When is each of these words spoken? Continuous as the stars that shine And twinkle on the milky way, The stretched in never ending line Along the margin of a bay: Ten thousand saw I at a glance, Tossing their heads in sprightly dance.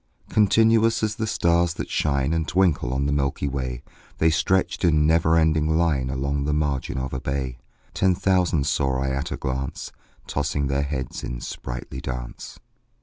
Continuous 0.29 1.03
as 1.03 1.13
the 1.17 1.27
stars 1.27 1.75
that 1.75 1.87
shine 1.91 2.33
And 2.33 2.47
twinkle 2.47 2.91
on 2.91 3.05
the 3.05 3.11
milky 3.11 3.47
way, 3.47 3.83
The 4.17 4.31
stretched 4.31 4.83
in 4.83 5.05
never 5.05 5.35
ending 5.35 5.77
line 5.77 6.09
Along 6.09 6.43
the 6.45 6.55
margin 6.55 6.97
of 6.97 7.13
a 7.13 7.19
bay: 7.19 7.59
Ten 7.93 8.15
thousand 8.15 8.65
saw 8.65 9.03
I 9.03 9.11
at 9.11 9.31
a 9.31 9.37
glance, 9.37 9.91
Tossing 10.25 10.65
their 10.65 10.81
heads 10.81 11.23
in 11.23 11.39
sprightly 11.39 11.99
dance. 12.01 12.57